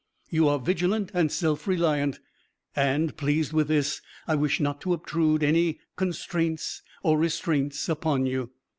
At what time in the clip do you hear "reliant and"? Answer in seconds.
1.67-3.15